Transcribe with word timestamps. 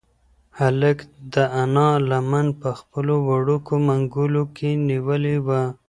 هلک 0.59 0.97
د 1.33 1.35
انا 1.61 1.89
لمن 2.09 2.47
په 2.61 2.69
خپلو 2.79 3.15
وړوکو 3.27 3.73
منگولو 3.87 4.43
کې 4.55 4.69
نیولې 4.89 5.37
وه. 5.45 5.61